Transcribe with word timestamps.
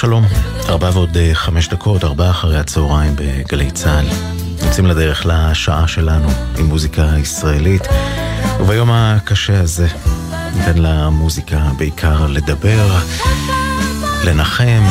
שלום 0.00 0.24
ארבע 0.68 0.90
ועוד 0.94 1.16
אה, 1.16 1.30
חמש 1.34 1.68
דקות, 1.68 2.04
ארבע 2.04 2.30
אחרי 2.30 2.58
הצהריים 2.58 3.12
בגלי 3.16 3.70
צה"ל. 3.70 4.06
יוצאים 4.66 4.86
לדרך 4.86 5.26
לשעה 5.26 5.88
שלנו 5.88 6.28
עם 6.58 6.66
מוזיקה 6.66 7.06
ישראלית, 7.18 7.82
וביום 8.60 8.90
הקשה 8.90 9.60
הזה 9.60 9.86
ניתן 10.56 10.78
למוזיקה 10.78 11.58
בעיקר 11.78 12.26
לדבר, 12.26 12.96
לנחם, 14.24 14.82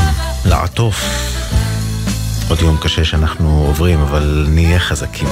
לעטוף. 0.45 1.04
עוד 2.49 2.62
יום 2.62 2.77
קשה 2.82 3.05
שאנחנו 3.05 3.63
עוברים, 3.68 3.99
אבל 3.99 4.46
נהיה 4.49 4.80
חזקים. 4.80 5.27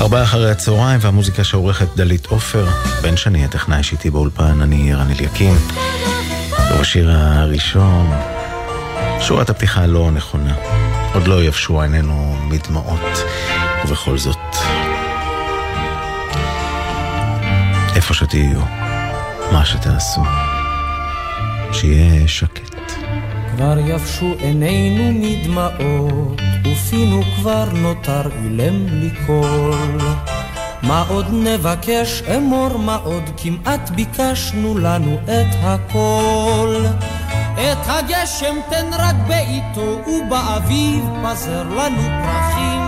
ארבעה 0.00 0.22
אחרי 0.22 0.50
הצהריים 0.50 1.00
והמוזיקה 1.02 1.44
שעורכת 1.44 1.88
דלית 1.96 2.26
עופר, 2.26 2.66
בן 3.02 3.16
שני 3.16 3.44
הטכנאי 3.44 3.82
שאיתי 3.82 4.10
באולפן, 4.10 4.62
אני 4.62 4.94
רן 4.94 5.10
אליקים. 5.10 5.54
ובשיר 6.74 7.10
הראשון, 7.10 8.10
שורת 9.20 9.50
הפתיחה 9.50 9.86
לא 9.86 10.10
נכונה. 10.10 10.54
עוד 11.14 11.26
לא 11.26 11.42
יבשו 11.42 11.82
עינינו 11.82 12.36
מדמעות, 12.48 13.24
ובכל 13.84 14.18
זאת, 14.18 14.56
איפה 17.96 18.14
שתהיו, 18.14 18.60
מה 19.52 19.64
שתעשו, 19.64 20.20
שיהיה 21.72 22.28
שקט. 22.28 22.92
כבר 23.56 23.78
יבשו 23.78 24.34
עינינו 24.38 25.12
מדמעות, 25.12 26.40
ופינו 26.64 27.22
כבר 27.36 27.64
נותר 27.72 28.22
אילם 28.42 28.86
בלי 28.86 29.10
קול. 29.26 29.98
מה 30.82 31.04
עוד 31.08 31.26
נבקש 31.32 32.22
אמור, 32.36 32.76
מה 32.78 32.96
עוד 32.96 33.30
כמעט 33.36 33.90
ביקשנו 33.90 34.78
לנו 34.78 35.18
את 35.24 35.56
הכל. 35.62 36.84
את 37.54 37.78
הגשם 37.86 38.56
תן 38.70 38.86
רק 38.98 39.14
בעיתו, 39.28 40.00
ובאביב 40.06 41.04
פזר 41.24 41.62
לנו 41.62 42.02
פרחים. 42.24 42.82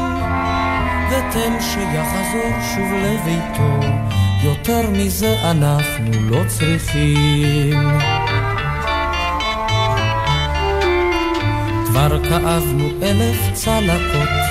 ותן 1.11 1.53
שיחזור 1.61 2.53
שוב 2.75 2.93
לביתו, 2.93 3.87
יותר 4.43 4.91
מזה 4.91 5.37
אנחנו 5.51 6.11
לא 6.31 6.41
צריכים. 6.49 7.99
כבר 11.87 12.25
כאבנו 12.25 12.89
אלף 13.03 13.53
צלקות, 13.53 14.44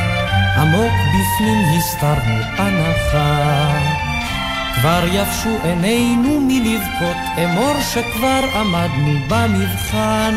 עמוק 0.58 0.94
בפנים 1.10 1.78
הסתרנו 1.78 2.42
הנחה. 2.58 3.80
כבר 4.76 5.04
יבשו 5.12 5.50
עינינו 5.64 6.42
מלבכות, 6.42 7.18
אמור 7.44 7.76
שכבר 7.82 8.42
עמדנו 8.56 9.20
במבחן. 9.28 10.34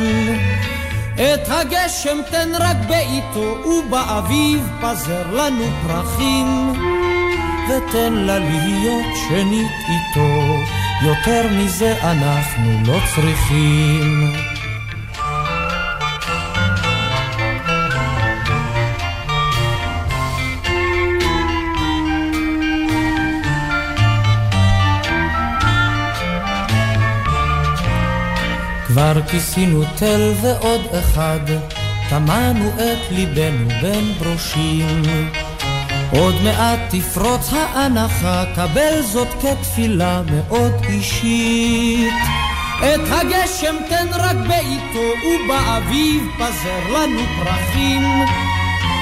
את 1.15 1.49
הגשם 1.49 2.19
תן 2.31 2.49
רק 2.59 2.77
בעיתו, 2.89 3.57
ובאביב 3.67 4.69
פזר 4.81 5.31
לנו 5.33 5.65
פרחים. 5.87 6.73
ותן 7.69 8.13
לה 8.13 8.39
להיות 8.39 9.17
שנית 9.29 9.73
איתו, 9.89 10.57
יותר 11.03 11.49
מזה 11.53 11.95
אנחנו 12.03 12.81
לא 12.87 12.99
צריכים. 13.15 14.33
כבר 28.97 29.23
כיסינו 29.31 29.83
תל 29.97 30.33
ועוד 30.43 30.81
אחד, 30.93 31.41
טמנו 32.11 32.69
את 32.69 33.13
ליבנו 33.13 33.69
בין 33.83 34.13
ברושים. 34.19 35.03
עוד 36.11 36.35
מעט 36.43 36.79
תפרוץ 36.91 37.53
האנחה, 37.53 38.45
קבל 38.55 39.03
זאת 39.03 39.29
כתפילה 39.43 40.23
מאוד 40.31 40.73
אישית. 40.89 42.13
את 42.79 43.01
הגשם 43.11 43.77
תן 43.89 44.07
רק 44.13 44.37
בעיתו, 44.49 45.27
ובאביב 45.27 46.23
פזר 46.37 46.93
לנו 46.93 47.21
פרחים. 47.39 48.03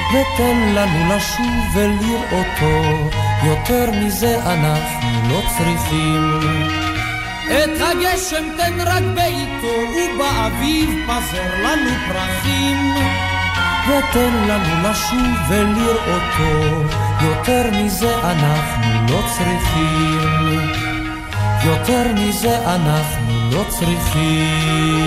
ותן 0.09 0.73
לנו 0.75 1.15
לשוב 1.15 1.75
ולראותו, 1.75 3.09
יותר 3.43 3.91
מזה 3.91 4.39
אנחנו 4.43 5.29
לא 5.29 5.41
צריכים. 5.57 6.39
את 7.47 7.81
הגשם 7.81 8.43
תן 8.57 8.81
רק 8.85 9.03
בעיתו, 9.15 9.54
ובאביב 9.95 10.89
פזר 11.07 11.63
לנו 11.63 11.91
פרחים. 12.07 12.95
ותן 13.87 14.33
לנו 14.47 14.89
לשוב 14.89 15.37
ולראותו, 15.49 16.83
יותר 17.21 17.69
מזה 17.71 18.15
אנחנו 18.15 19.05
לא 19.09 19.21
צריכים. 19.37 20.25
יותר 21.65 22.03
מזה 22.13 22.75
אנחנו 22.75 23.33
לא 23.51 23.63
צריכים. 23.69 25.05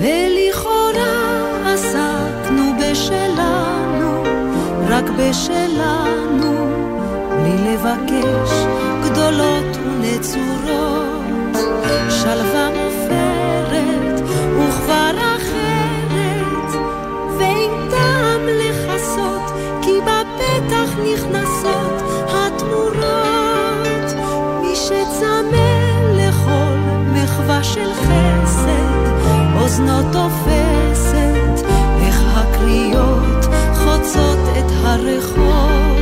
ולכאורה 0.00 1.72
עסקנו 1.74 2.72
בשלנו, 2.80 4.22
רק 4.88 5.04
בשלנו, 5.18 6.67
בלי 7.48 7.74
לבקש 7.74 8.52
גדולות 9.04 9.76
ונצורות, 9.76 11.56
שלווה 12.10 12.68
מופרת 12.70 14.20
וכבר 14.58 15.10
אחרת, 15.36 16.82
ואין 17.38 17.70
טעם 17.90 18.40
לכסות, 18.46 19.52
כי 19.82 19.90
בפתח 20.00 20.90
נכנסות 21.12 22.02
התמורות. 22.28 24.14
מי 24.62 24.76
שצמא 24.76 25.70
לכל 26.12 26.76
מחווה 27.12 27.64
של 27.64 27.92
חסד, 27.94 29.28
אוזנו 29.56 30.02
תופסת, 30.12 31.66
איך 32.06 32.22
הקריאות 32.36 33.44
חוצות 33.74 34.38
את 34.58 34.72
הרחוב, 34.84 35.97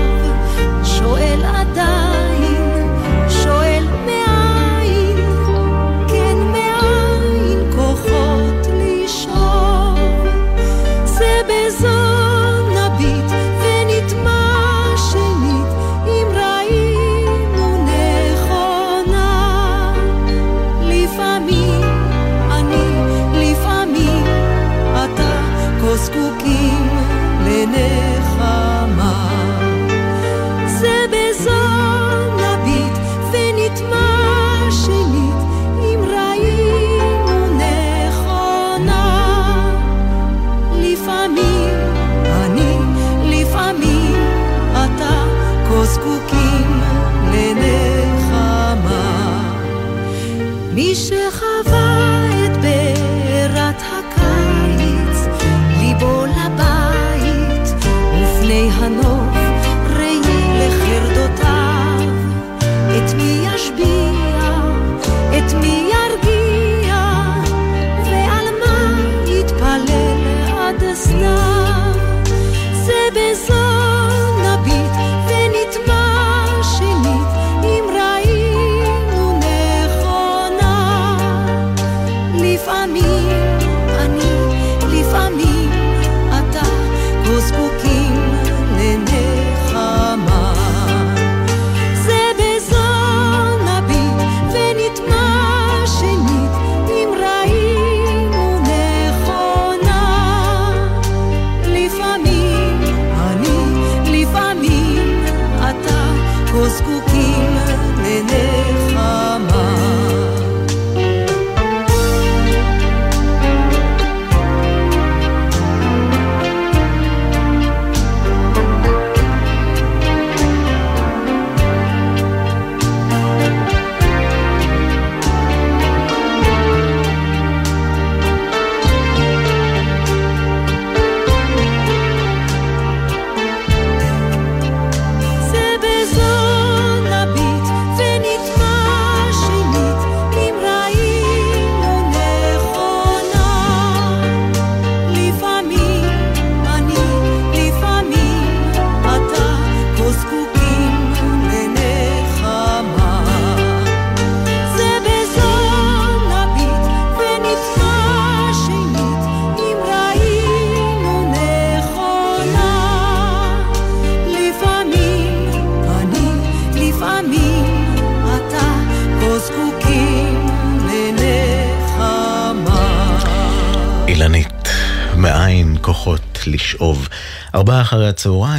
שואל 1.06 1.44
עדיין, 1.44 2.05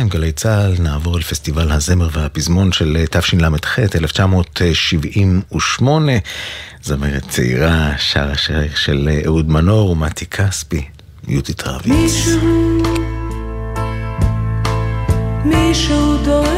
2 0.07 0.21
גלי 0.21 0.31
צה"ל, 0.31 0.73
נעבור 0.79 1.17
אל 1.17 1.23
פסטיבל 1.23 1.71
הזמר 1.71 2.09
והפזמון 2.13 2.71
של 2.71 2.97
אה, 2.99 3.05
תשל"ח, 3.11 3.79
1978. 3.79 6.11
זמרת 6.83 7.29
צעירה, 7.29 7.93
שר 7.97 8.31
השיר 8.31 8.75
של 8.75 9.09
אה, 9.11 9.21
אהוד 9.25 9.49
מנור 9.49 9.89
ומתי 9.89 10.25
כספי, 10.25 10.83
יהודית 11.27 11.67
רביץ. 11.67 11.91
מישהו, 11.91 12.81
מישהו 15.45 16.17
דואג 16.25 16.56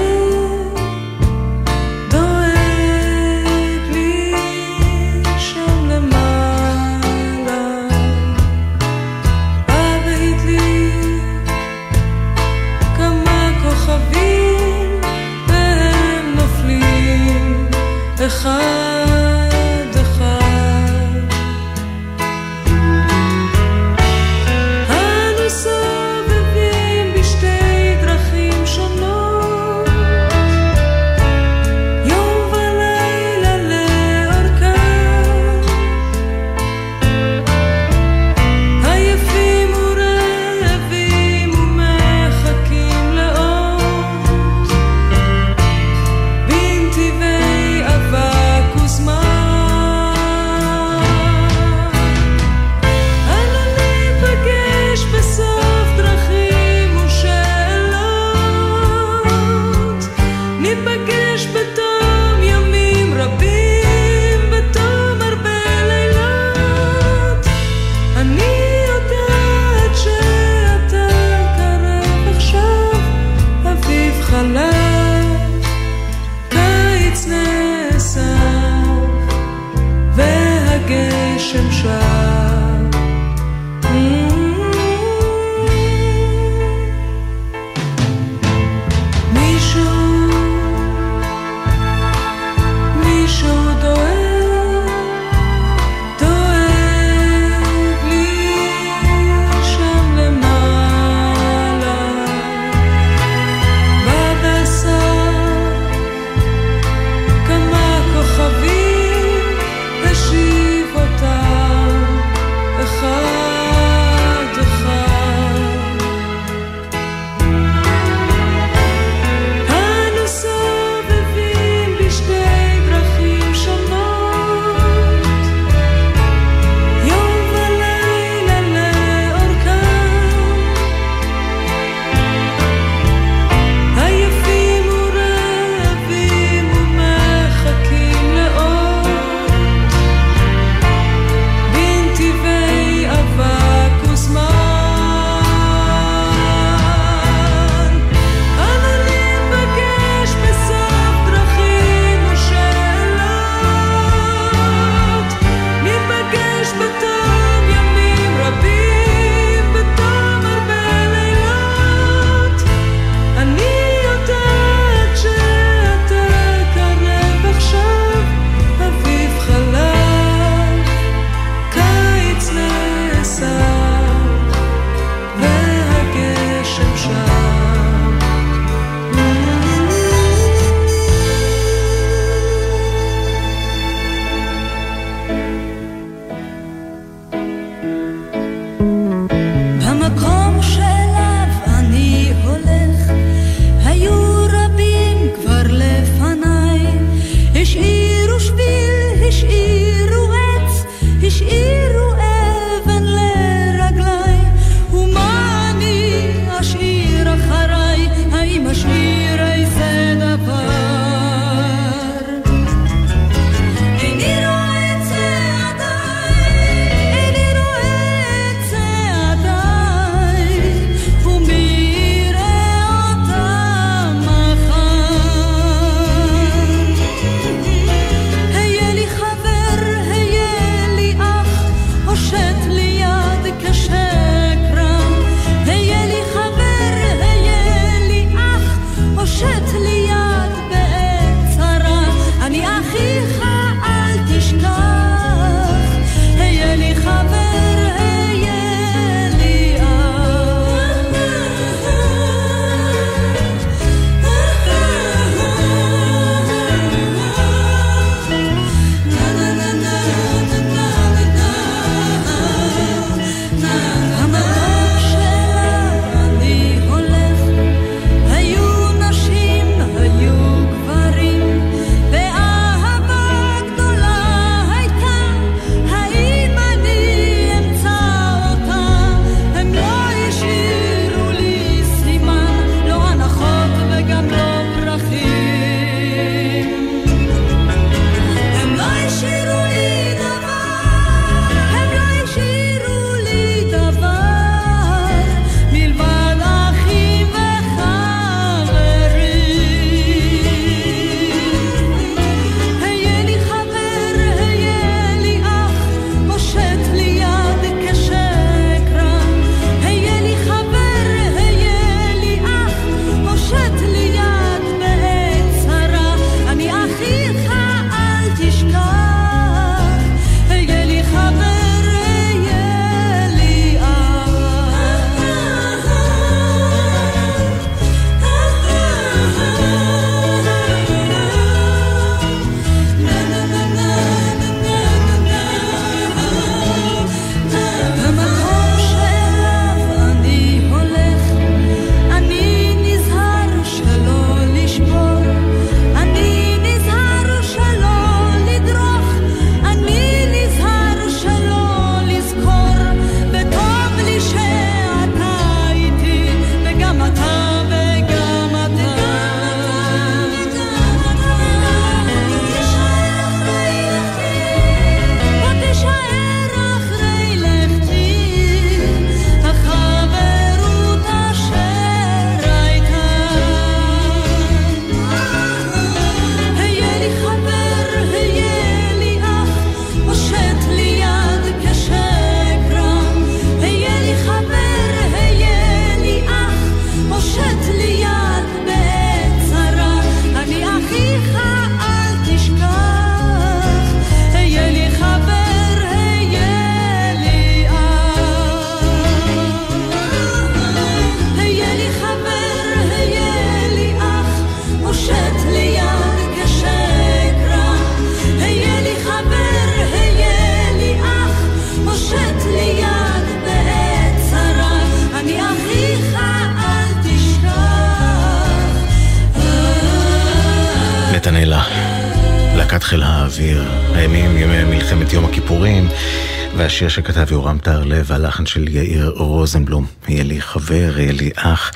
והשיר 426.58 426.90
שכתב 426.90 427.32
יורם 427.32 427.58
טהרלב, 427.58 428.12
הלחן 428.12 428.46
של 428.46 428.68
יאיר 428.68 429.14
רוזנבלום. 429.16 429.86
יהיה 430.08 430.24
לי 430.24 430.42
חבר, 430.42 431.00
יהיה 431.00 431.12
לי 431.12 431.32
אח, 431.36 431.72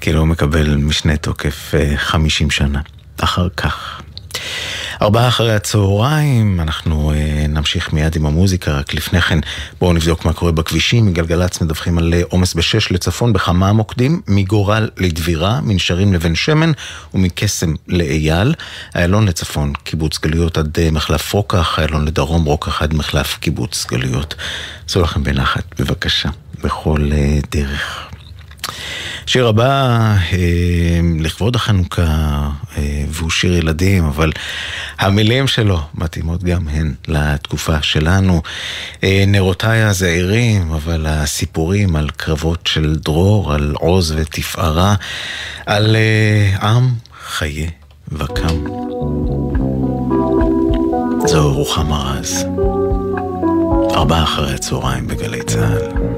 כאילו 0.00 0.18
הוא 0.18 0.28
מקבל 0.28 0.76
משנה 0.76 1.16
תוקף 1.16 1.74
50 1.96 2.46
אה, 2.46 2.52
שנה. 2.52 2.80
אחר 3.18 3.48
כך. 3.56 3.97
ארבעה 5.02 5.28
אחרי 5.28 5.54
הצהריים, 5.54 6.60
אנחנו 6.60 7.12
אה, 7.12 7.46
נמשיך 7.48 7.92
מיד 7.92 8.16
עם 8.16 8.26
המוזיקה, 8.26 8.72
רק 8.72 8.94
לפני 8.94 9.20
כן 9.20 9.38
בואו 9.80 9.92
נבדוק 9.92 10.24
מה 10.24 10.32
קורה 10.32 10.52
בכבישים. 10.52 11.06
מגלגלצ 11.06 11.60
מדווחים 11.60 11.98
על 11.98 12.14
אה, 12.14 12.22
עומס 12.28 12.54
בשש 12.54 12.92
לצפון 12.92 13.32
בכמה 13.32 13.72
מוקדים, 13.72 14.20
מגורל 14.28 14.88
לדבירה, 14.96 15.60
מנשרים 15.60 16.14
לבן 16.14 16.34
שמן 16.34 16.72
ומקסם 17.14 17.74
לאייל. 17.88 18.54
איילון 18.94 19.28
לצפון, 19.28 19.72
קיבוץ 19.84 20.18
גלויות 20.18 20.58
עד 20.58 20.78
אה, 20.78 20.90
מחלף 20.90 21.32
רוקח, 21.32 21.78
איילון 21.78 22.04
לדרום, 22.04 22.44
רוקח 22.44 22.82
עד 22.82 22.94
מחלף 22.94 23.36
קיבוץ 23.40 23.86
גלויות. 23.90 24.34
עשו 24.88 25.00
לכם 25.00 25.22
בנחת, 25.24 25.80
בבקשה, 25.80 26.28
בכל 26.64 27.10
אה, 27.12 27.38
דרך. 27.50 28.08
שיר 29.28 29.46
הבא, 29.48 30.14
אה, 30.32 31.00
לכבוד 31.20 31.56
החנוכה, 31.56 32.02
אה, 32.76 33.04
והוא 33.08 33.30
שיר 33.30 33.56
ילדים, 33.56 34.04
אבל 34.04 34.32
המילים 34.98 35.46
שלו 35.46 35.80
מתאימות 35.94 36.44
גם 36.44 36.68
הן 36.68 36.94
לתקופה 37.08 37.82
שלנו. 37.82 38.42
אה, 39.04 39.24
נרותיי 39.26 39.82
הזעירים, 39.82 40.72
אבל 40.72 41.06
הסיפורים 41.08 41.96
על 41.96 42.10
קרבות 42.16 42.66
של 42.66 42.96
דרור, 42.96 43.54
על 43.54 43.74
עוז 43.78 44.14
ותפארה, 44.16 44.94
על 45.66 45.96
אה, 45.96 46.68
עם 46.68 46.88
חיה 47.28 47.68
וקם. 48.08 48.64
זו 51.26 51.52
רוחמה 51.52 52.14
רז. 52.18 52.44
ארבעה 53.94 54.22
אחרי 54.22 54.54
הצהריים 54.54 55.06
בגלי 55.06 55.42
צה"ל. 55.42 56.17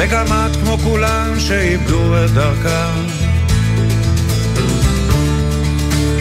וגם 0.00 0.26
את 0.26 0.56
כמו 0.56 0.78
כולם 0.78 1.40
שאיבדו 1.40 2.24
את 2.24 2.30
דרכם. 2.30 3.06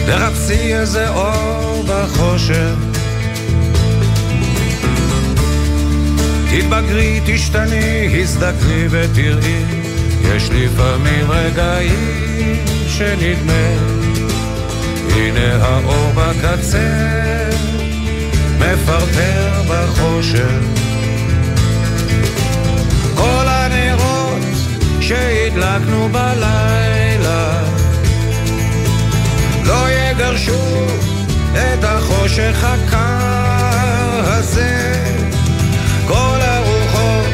תחפשי 0.05 0.75
איזה 0.75 1.09
אור 1.09 1.83
בחושך. 1.87 2.73
תתבגרי, 6.51 7.21
תשתני, 7.25 8.21
הזדקני 8.21 8.85
ותראי, 8.89 9.63
יש 10.21 10.49
לפעמים 10.49 11.31
רגעים 11.31 12.65
שנדמה, 12.87 13.67
הנה 15.15 15.65
האור 15.65 16.11
בקצה, 16.15 17.49
מפרפר 18.59 19.61
בחושך. 19.69 20.76
בלילה. 26.11 27.63
לא 29.65 29.89
יגרשו 29.89 30.85
את 31.53 31.83
החושך 31.83 32.63
הקר 32.63 34.31
הזה. 34.33 35.03
כל 36.07 36.37
הרוחות 36.41 37.27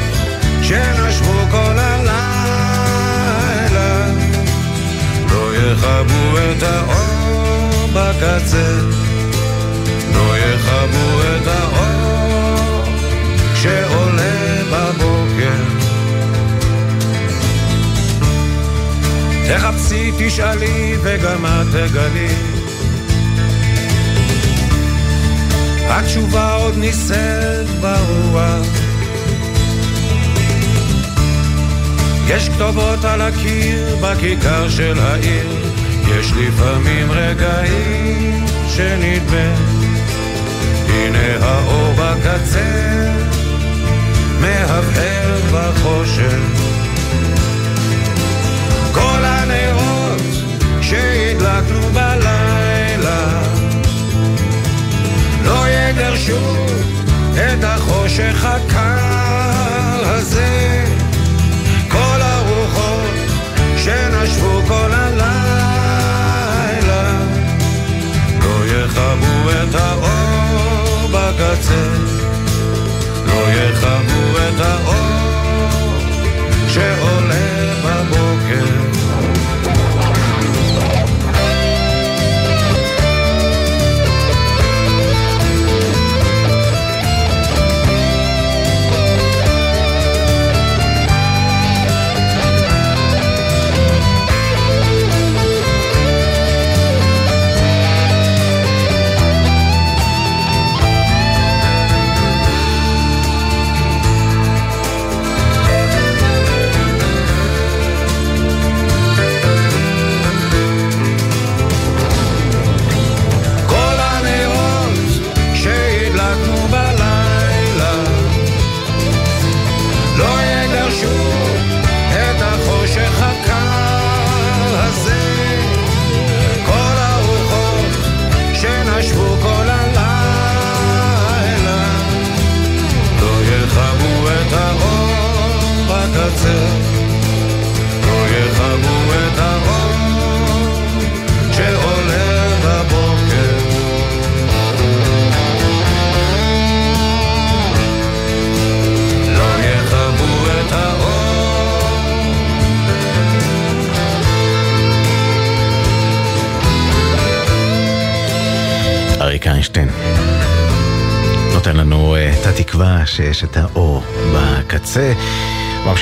שנשבו 0.61 1.33
כל 1.51 1.79
הלילה. 1.79 2.13
לא 5.31 5.55
יכבו 5.55 6.37
את 6.37 6.63
האור 6.63 7.87
בקצה. 7.93 8.79
לא 10.13 10.37
יכבו 10.37 11.21
את 11.21 11.47
האור 11.47 11.72
תחפשי, 19.47 20.11
תשאלי 20.19 20.95
וגם 21.03 21.45
את 21.45 21.67
תגלי. 21.71 22.27
התשובה 25.87 26.53
עוד 26.53 26.77
נישאת 26.77 27.67
ברוח. 27.81 28.67
יש 32.27 32.49
כתובות 32.49 33.05
על 33.05 33.21
הקיר 33.21 33.95
בכיכר 34.01 34.69
של 34.69 34.99
העיר, 34.99 35.71
יש 36.07 36.31
לפעמים 36.31 37.11
רגעים 37.11 38.45
שנדמה, 38.67 39.55
הנה 40.87 41.45
האור 41.45 41.93
בקצה, 41.93 43.11
מהבהר 44.41 45.39
בחושך. 45.51 46.62
בלילה. 51.93 53.41
לא 55.43 55.65
יגרשו 55.69 56.65
את 57.33 57.63
החושך 57.63 58.45
הקר 58.45 60.03
הזה. 60.03 60.85
כל 61.87 62.21
הרוחות 62.21 63.13
שנשבו 63.77 64.61
כל 64.67 64.91
הלילה. 64.93 65.43
לא 68.39 68.65
יכבו 68.65 69.49
את 69.51 69.75
האור 69.75 71.07
בקצה 71.11 72.32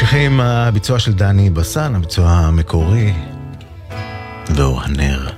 ממשיכים 0.02 0.40
הביצוע 0.40 1.00
של 1.00 1.14
דני 1.14 1.50
בסן, 1.50 1.96
הביצוע 1.96 2.30
המקורי, 2.30 3.14
ואור 4.56 4.82
הנר. 4.82 5.30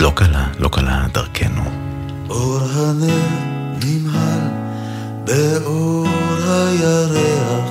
לא 0.00 0.12
קלה, 0.14 0.46
לא 0.58 0.68
קלה 0.68 1.06
דרכנו. 1.12 1.62
אור 2.28 2.60
הנר 2.74 3.28
נמהל 3.84 4.40
באור 5.24 6.08
הירח, 6.48 7.70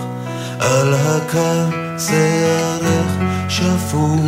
על 0.60 0.94
הקר 0.94 1.70
ירך 2.14 3.12
שפוך. 3.50 4.22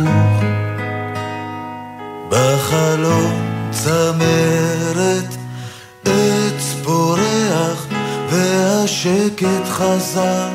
בחלום 2.30 3.32
צמרת 3.70 5.47
עץ 6.08 6.74
פורח 6.84 7.86
והשקט 8.30 9.64
חזר. 9.68 10.48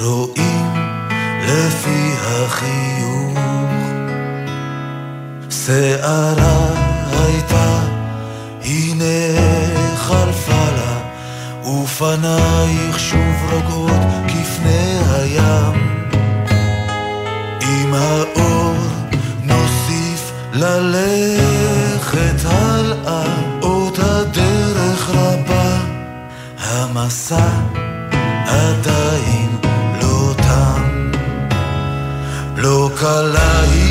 רואים 0.00 0.74
לפי 1.42 2.12
החיוך. 2.20 3.38
שערה 5.50 6.68
הייתה 7.10 7.80
הנה 8.64 9.40
חלפה 9.96 10.70
לה. 10.76 10.98
ופנייך 11.64 12.98
שוב 12.98 13.52
רוגעות 13.52 14.06
כפני 14.28 14.98
הים. 15.10 15.98
עם 17.60 17.94
האור 17.94 18.58
ללכת 20.58 22.44
הלאה, 22.44 23.37
המסע 26.70 27.48
עדיין 28.46 29.56
לא 30.02 30.34
תם. 30.36 31.10
לא 32.56 32.90
קלה 32.96 33.60
היא 33.60 33.87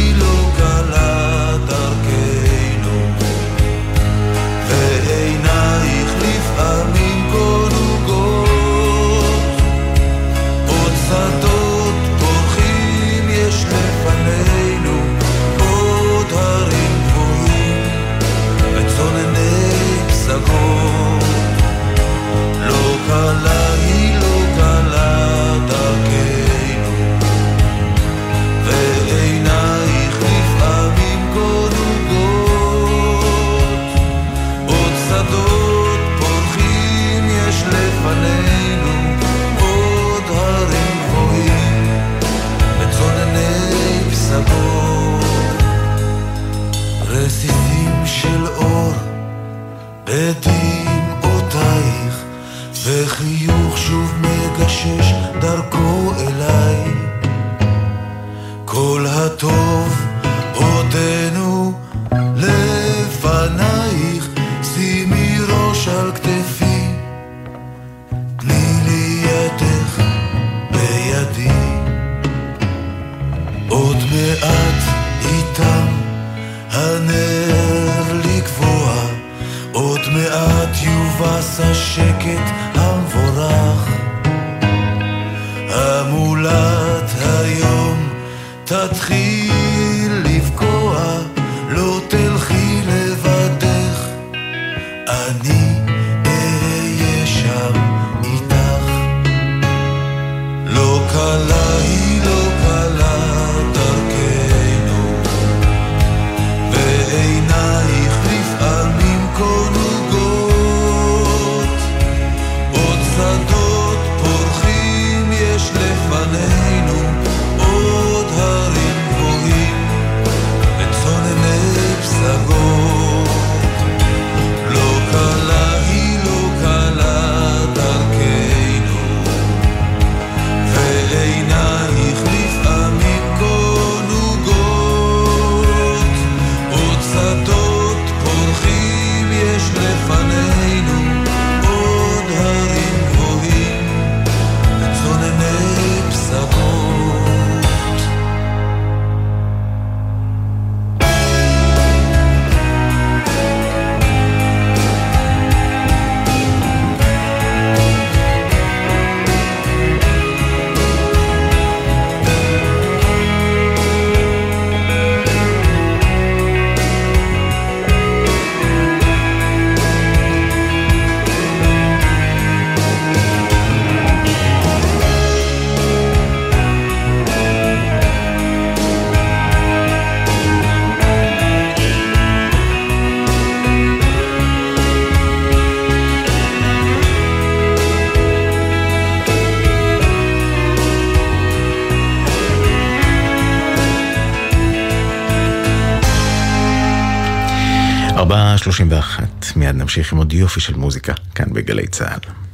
נמשיך 199.98 200.14
עם 200.14 200.18
עוד 200.18 200.34
יופי 200.34 200.60
של 200.60 200.76
מוזיקה, 200.76 201.14
כאן 201.36 201.54
בגלי 201.54 201.88
צה"ל. 201.88 202.47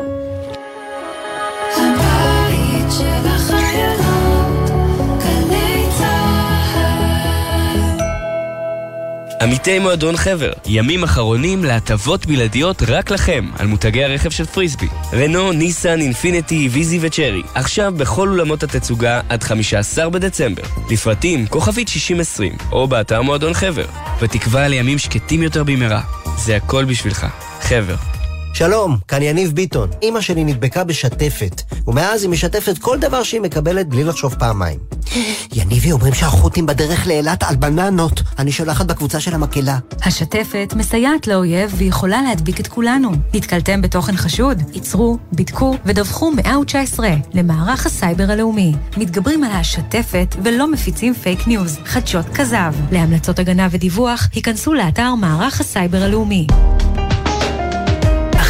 עמיתי 9.43 9.79
מועדון 9.79 10.17
חבר, 10.17 10.51
ימים 10.65 11.03
אחרונים 11.03 11.63
להטבות 11.63 12.25
בלעדיות 12.25 12.83
רק 12.87 13.11
לכם 13.11 13.49
על 13.59 13.67
מותגי 13.67 14.03
הרכב 14.03 14.29
של 14.29 14.45
פריסבי. 14.45 14.87
רנו, 15.13 15.51
ניסן, 15.51 16.01
אינפיניטי, 16.01 16.69
ויזי 16.71 16.99
וצ'רי. 17.01 17.41
עכשיו 17.55 17.93
בכל 17.97 18.29
אולמות 18.29 18.63
התצוגה 18.63 19.21
עד 19.29 19.43
15 19.43 20.09
בדצמבר. 20.09 20.63
לפרטים 20.89 21.47
כוכבית 21.47 21.87
6020 21.87 22.57
או 22.71 22.87
באתר 22.87 23.21
מועדון 23.21 23.53
חבר. 23.53 23.85
בתקווה 24.21 24.67
לימים 24.67 24.97
שקטים 24.97 25.43
יותר 25.43 25.63
במהרה. 25.63 26.01
זה 26.37 26.55
הכל 26.55 26.85
בשבילך. 26.85 27.27
חבר. 27.61 28.12
שלום, 28.53 28.97
כאן 29.07 29.21
יניב 29.21 29.51
ביטון. 29.51 29.89
אימא 30.01 30.21
שלי 30.21 30.43
נדבקה 30.43 30.83
בשתפת, 30.83 31.61
ומאז 31.87 32.23
היא 32.23 32.31
משתפת 32.31 32.77
כל 32.77 32.99
דבר 32.99 33.23
שהיא 33.23 33.41
מקבלת 33.41 33.87
בלי 33.87 34.03
לחשוב 34.03 34.35
פעמיים. 34.35 34.79
יניבי, 35.55 35.91
אומרים 35.91 36.13
שהחות'ים 36.13 36.65
בדרך 36.65 37.07
לאילת 37.07 37.43
על 37.43 37.55
בננות. 37.55 38.21
אני 38.39 38.51
שולחת 38.51 38.85
בקבוצה 38.85 39.19
של 39.19 39.33
המקהלה. 39.33 39.77
השתפת 40.05 40.73
מסייעת 40.77 41.27
לאויב 41.27 41.73
ויכולה 41.77 42.21
להדביק 42.21 42.59
את 42.59 42.67
כולנו. 42.67 43.11
נתקלתם 43.33 43.81
בתוכן 43.81 44.17
חשוד? 44.17 44.61
עצרו, 44.73 45.17
בדקו 45.31 45.77
ודווחו 45.85 46.31
119 46.31 47.07
למערך 47.33 47.85
הסייבר 47.85 48.31
הלאומי. 48.31 48.73
מתגברים 48.97 49.43
על 49.43 49.51
השתפת 49.51 50.35
ולא 50.43 50.71
מפיצים 50.71 51.13
פייק 51.13 51.47
ניוז, 51.47 51.79
חדשות 51.85 52.25
כזב. 52.35 52.73
להמלצות 52.91 53.39
הגנה 53.39 53.67
ודיווח, 53.71 54.29
היכנסו 54.33 54.73
לאתר 54.73 55.15
מערך 55.15 55.61
הסייבר 55.61 56.03
הלאומי. 56.03 56.47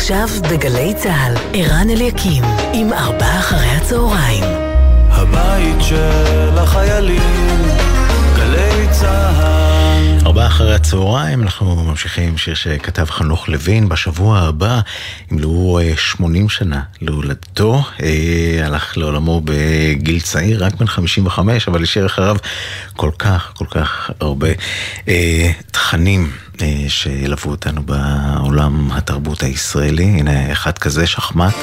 עכשיו 0.04 0.28
בגלי 0.52 0.94
צה"ל, 0.94 1.34
ערן 1.54 1.90
אליקים, 1.90 2.44
עם 2.74 2.94
ארבעה 2.94 3.40
אחרי 3.40 3.68
הצהריים. 3.68 4.44
הבית 5.10 5.82
של 5.82 6.58
החיילים. 6.58 7.73
ארבעה 10.26 10.48
אחרי 10.48 10.76
הצהריים, 10.76 11.44
אנחנו 11.44 11.76
ממשיכים 11.76 12.30
עם 12.30 12.38
שיר 12.38 12.54
שכתב 12.54 13.06
חנוך 13.06 13.50
לוין. 13.50 13.90
בשבוע 13.90 14.40
הבא 14.40 14.80
ימלאו 15.32 15.80
אה, 15.80 15.94
80 15.98 16.50
שנה 16.50 16.82
להולדתו. 17.02 17.84
אה, 18.04 18.66
הלך 18.66 18.98
לעולמו 18.98 19.42
בגיל 19.46 20.20
צעיר, 20.20 20.66
רק 20.66 20.76
בן 20.76 20.88
55, 20.88 21.68
אבל 21.68 21.84
השאיר 21.84 22.06
אחריו 22.06 22.36
כל 22.96 23.12
כך, 23.20 23.52
כל 23.56 23.66
כך 23.72 24.12
הרבה 24.20 24.50
אה, 25.08 25.52
תכנים. 25.72 26.32
אה, 26.62 26.86
שילוו 26.88 27.52
אותנו 27.52 27.82
בעולם 27.84 28.92
התרבות 28.92 29.44
הישראלי. 29.44 30.04
הנה 30.04 30.52
אחד 30.52 30.78
כזה, 30.78 31.08
שחמט, 31.08 31.54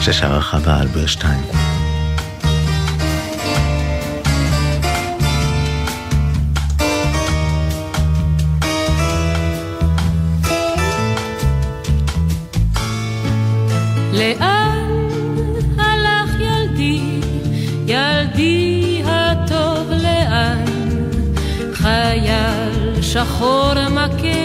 ששרה 0.00 0.42
חווה 0.42 0.80
אלברשטיין. 0.80 1.40
שחור 23.14 23.88
מכה 23.90 24.44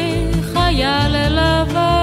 חייל 0.54 1.16
לבן. 1.30 1.99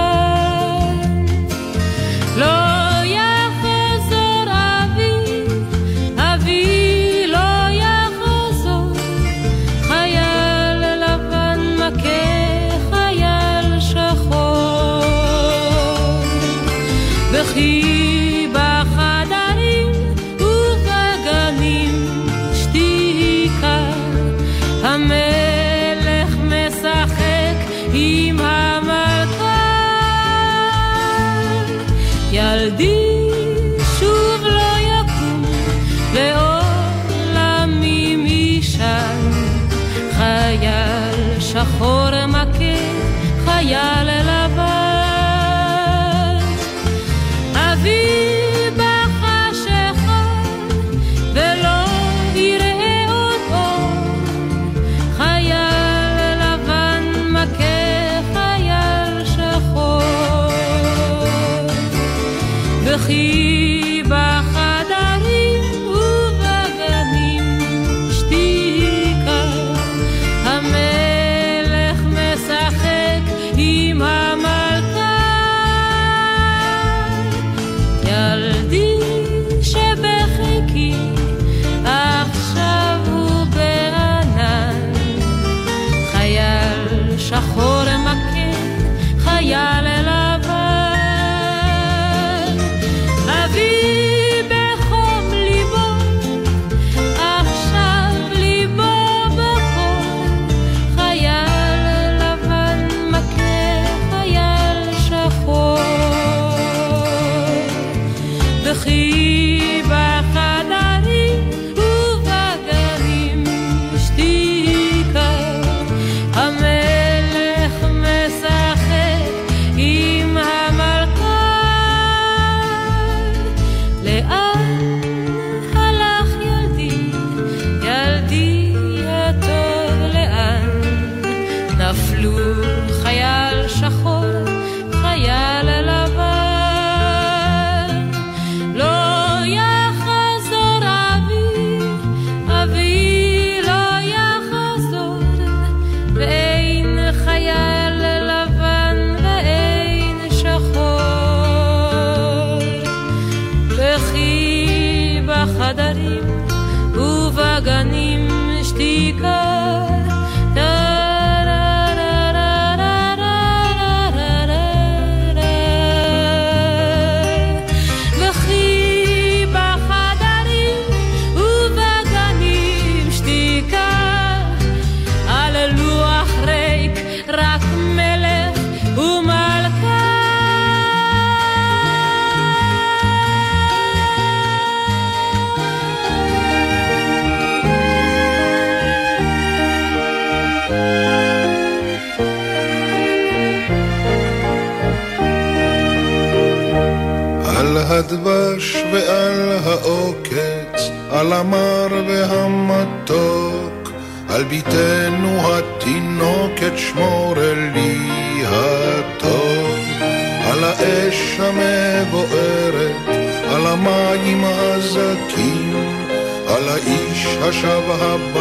her 217.99 218.36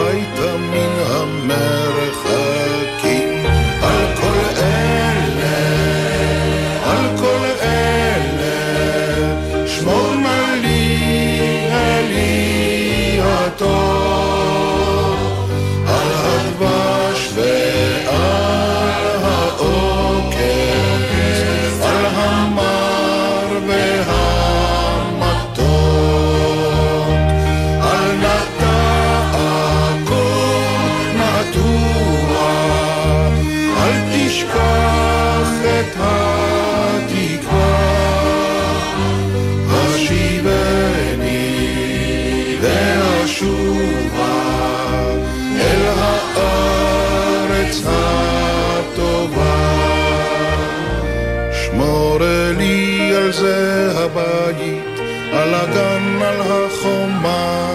זה 53.38 53.90
הבית, 53.94 55.00
על 55.32 55.54
הגן, 55.54 56.22
על 56.22 56.40
החומה, 56.40 57.74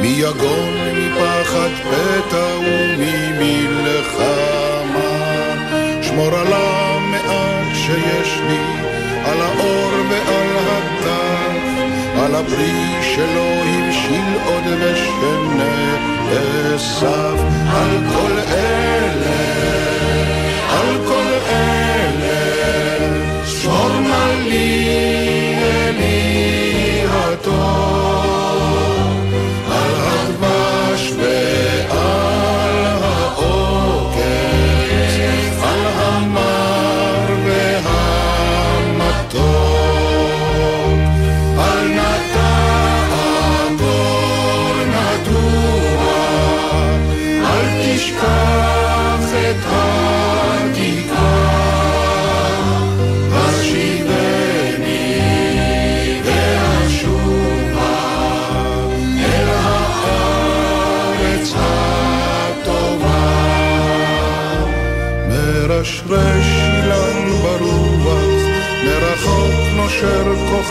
מיגון, 0.00 0.74
מפחד 0.94 1.68
פתע 1.90 2.46
וממלחמה. 2.58 4.20
שמור 6.02 6.34
על 6.34 6.52
המעט 6.52 7.74
שיש 7.74 8.38
לי, 8.48 8.64
על 9.24 9.40
האור 9.40 9.92
ועל 10.10 10.56
הטף, 10.66 11.64
על 12.22 12.34
הפרי 12.34 13.02
שלא 13.02 13.50
הבשיל 13.64 14.30
עוד 14.46 14.64
ושנאסף, 14.80 15.88
על 17.72 17.92
כל 18.12 18.34
אלה, 18.52 19.40
על 20.70 20.90
כל 21.08 21.28
אלה, 21.48 22.79
שמור 23.62 24.00
נא 24.00 25.19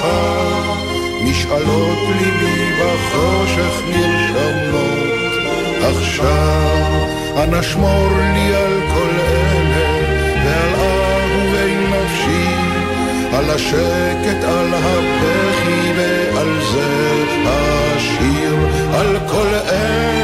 כוכב, 0.02 0.64
משאלות 1.24 1.98
ליבי 2.08 2.72
בחושך 2.80 3.82
נרשמות. 3.88 5.10
עכשיו, 5.82 7.08
אנא 7.44 7.62
שמור 7.62 8.10
לי 8.34 8.56
על 8.56 8.82
כל 8.94 9.10
אלה, 9.20 9.90
ועל 10.46 10.74
אהובי 10.76 11.76
נפשי, 11.90 12.50
על 13.34 13.50
השקט, 13.50 14.44
על 14.44 14.74
הבכי 14.74 15.92
ועל 15.98 16.54
זה 16.74 17.24
השיר, 17.46 18.56
על 18.94 19.20
כל 19.28 19.48
אלה, 19.72 20.19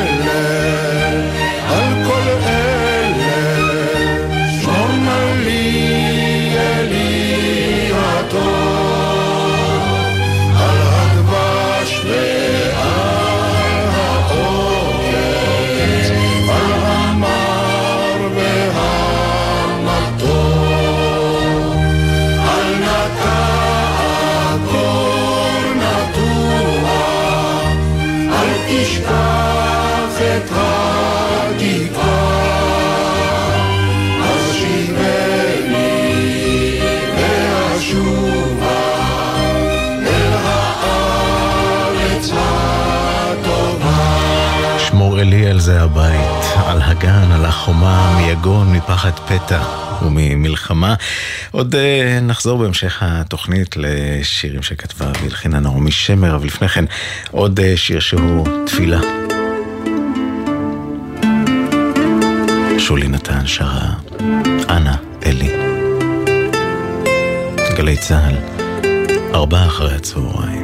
אלי 45.25 45.47
על 45.47 45.59
זה 45.59 45.81
הבית, 45.81 46.43
על 46.65 46.81
הגן, 46.81 47.31
על 47.31 47.45
החומה, 47.45 48.17
מיגון, 48.21 48.73
מפחד 48.73 49.11
פתע 49.11 49.63
וממלחמה. 50.01 50.95
עוד 51.51 51.75
uh, 51.75 51.77
נחזור 52.21 52.57
בהמשך 52.57 52.97
התוכנית 53.01 53.75
לשירים 53.77 54.63
שכתבה 54.63 55.05
והלחינה 55.21 55.59
נעמי 55.59 55.91
שמר, 55.91 56.35
אבל 56.35 56.45
לפני 56.45 56.67
כן 56.67 56.85
עוד 57.31 57.59
uh, 57.59 57.63
שיר 57.75 57.99
שהוא 57.99 58.47
תפילה. 58.65 58.99
שולי 62.77 63.07
נתן 63.07 63.47
שרה, 63.47 63.93
אנא 64.69 64.95
אלי. 65.25 65.51
גלי 67.77 67.97
צה"ל, 67.97 68.35
ארבעה 69.33 69.67
אחרי 69.67 69.95
הצהריים. 69.95 70.54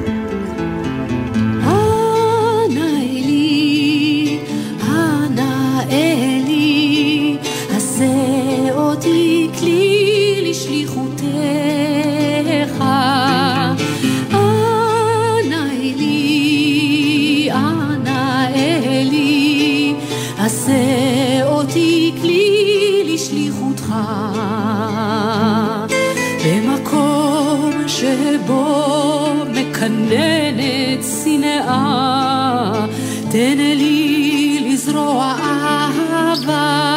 במקום 26.45 27.71
שבו 27.87 29.33
מקננת 29.51 31.03
שנאה, 31.23 32.85
תן 33.31 33.57
לי 33.57 34.67
לזרוע 34.69 35.35
אהבה. 35.39 36.91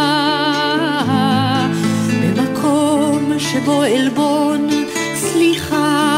במקום 2.23 3.33
שבו 3.39 3.83
עלבון 3.83 4.69
סליחה, 5.15 6.15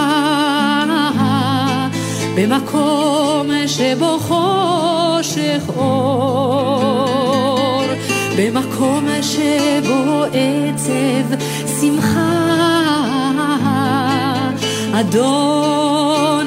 במקום 2.36 3.50
שבו 3.66 4.18
חושך 4.18 5.62
אור, 5.76 7.55
במקום 8.36 9.08
שבו 9.22 10.24
עצב 10.32 11.44
שמחה. 11.80 12.46
אדון 15.00 16.46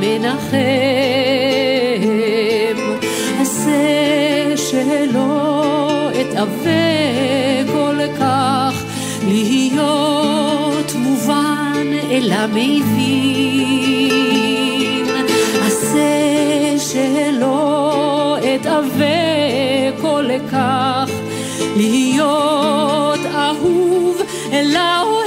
מנחם. 0.00 0.58
עשה 3.40 4.56
שלא 4.56 6.10
אתאווה 6.20 6.82
כל 7.72 7.98
כך 8.20 8.84
להיות 9.28 10.92
מובן 10.94 11.86
אל 12.10 12.32
המבין, 12.32 12.78
עשה 15.66 16.78
שלא 16.78 18.36
אתאווה 18.38 19.06
כל 20.00 20.28
כך 20.52 21.10
להיות 21.76 23.20
אהוב 23.34 24.22
אל 24.52 24.76
האור 24.76 25.17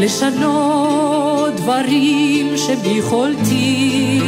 לשנות 0.00 1.54
דברים 1.56 2.56
שביכולתי. 2.56 4.20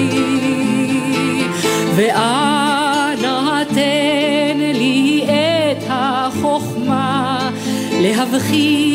ואנא 1.96 3.64
תן 3.74 4.58
לי 4.58 5.24
את 5.24 5.84
החוכמה 5.88 7.50
להבחין 8.00 8.91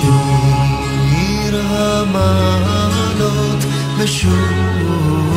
שיר 0.00 1.62
המעלות 1.68 3.64
ושוב 3.98 5.30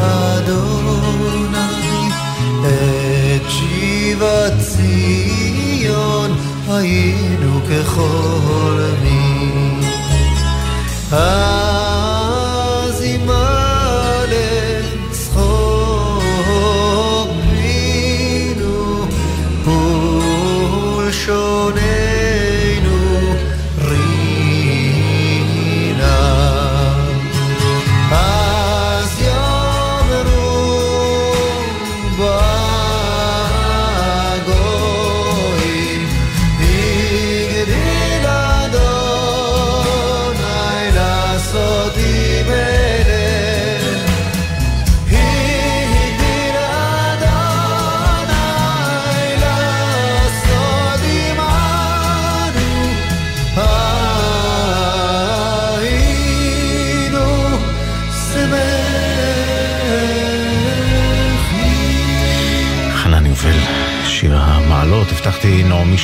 אדוני 0.00 1.58
את 2.60 3.50
שיבת 3.50 4.52
ציון 4.58 6.30
היינו 6.68 7.60
ככל 7.70 8.80
מי. 9.02 9.80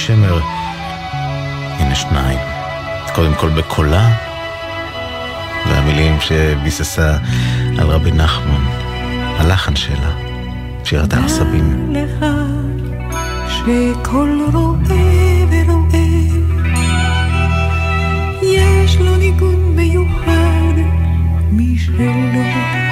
שמר. 0.07 0.40
הנה 1.78 1.94
שניים. 1.94 2.38
קודם 3.14 3.34
כל 3.34 3.48
בקולה, 3.48 4.09
והמילים 5.66 6.20
שביססה 6.20 7.16
על 7.78 7.86
רבי 7.86 8.12
נחמן, 8.12 8.64
הלחן 9.38 9.76
שלה, 9.76 10.12
שירת 10.84 11.12
העשבים. 11.12 11.94
לך 11.94 12.26
שכל 13.48 14.40
רואה 14.53 15.44
ורואה, 15.51 16.09
יש 18.42 18.96
לו 18.96 19.16
ניגון 19.16 19.76
מיוחד 19.76 20.74
משלו. 21.53 22.89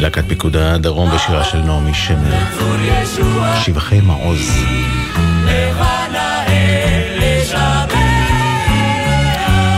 להקת 0.00 0.24
פיקוד 0.28 0.56
הדרום 0.56 1.10
בשירה 1.14 1.44
של 1.44 1.58
נעמי 1.58 1.94
שמר. 1.94 2.38
שבחי 3.64 4.00
מעוז. 4.00 4.50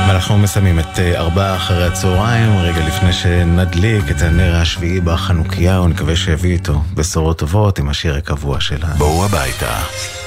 ואנחנו 0.09 0.39
מסיימים 0.39 0.79
את 0.79 0.99
אה, 0.99 1.19
ארבעה 1.19 1.57
אחרי 1.57 1.87
הצהריים, 1.87 2.59
רגע 2.59 2.87
לפני 2.87 3.13
שנדליק 3.13 4.11
את 4.11 4.23
הנר 4.23 4.57
השביעי 4.57 5.01
בחנוכיה, 5.01 5.81
ונקווה 5.81 6.17
שיביא 6.17 6.53
איתו 6.53 6.83
בשורות 6.95 7.39
טובות 7.39 7.79
עם 7.79 7.89
השיר 7.89 8.17
הקבוע 8.17 8.61
שלנו. 8.61 8.95
בואו 8.99 9.25
הביתה. 9.25 9.79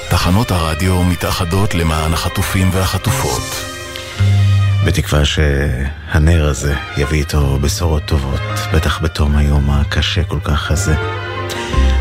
תחנות 0.08 0.50
הרדיו 0.50 1.04
מתאחדות 1.04 1.74
למען 1.74 2.12
החטופים 2.12 2.70
והחטופות. 2.72 3.75
בתקווה 4.86 5.24
שהנר 5.24 6.48
הזה 6.48 6.74
יביא 6.96 7.18
איתו 7.18 7.58
בשורות 7.58 8.02
טובות, 8.04 8.40
בטח 8.74 9.02
בתום 9.02 9.36
היום 9.36 9.70
הקשה 9.70 10.24
כל 10.24 10.40
כך 10.44 10.70
הזה. 10.70 10.94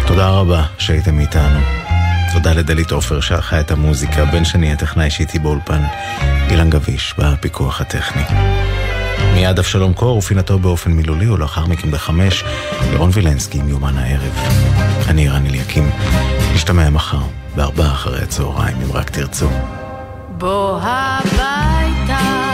תודה 0.07 0.29
רבה 0.29 0.63
שהייתם 0.77 1.19
איתנו. 1.19 1.59
תודה 2.33 2.53
לדלית 2.53 2.91
עופר 2.91 3.19
שערכה 3.19 3.59
את 3.59 3.71
המוזיקה, 3.71 4.25
בן 4.25 4.45
שני 4.45 4.73
הטכנאי 4.73 5.09
שאיתי 5.09 5.39
באולפן, 5.39 5.81
אילן 6.49 6.69
גביש 6.69 7.13
בפיקוח 7.17 7.81
הטכני. 7.81 8.23
מיד 9.33 9.59
אבשלום 9.59 9.93
קור 9.93 10.17
ופינתו 10.17 10.59
באופן 10.59 10.91
מילולי, 10.91 11.29
ולאחר 11.29 11.65
מכן 11.65 11.91
בחמש, 11.91 12.43
ירון 12.93 13.09
וילנסקי 13.13 13.59
עם 13.59 13.69
יומן 13.69 13.97
הערב. 13.97 14.33
אני 15.07 15.29
רן 15.29 15.45
אליקים, 15.45 15.89
נשתמע 16.53 16.89
מחר, 16.89 17.21
בארבעה 17.55 17.91
אחרי 17.91 18.21
הצהריים, 18.21 18.77
אם 18.81 18.91
רק 18.91 19.09
תרצו. 19.09 19.49
בוא 20.38 20.79
הביתה 20.81 22.44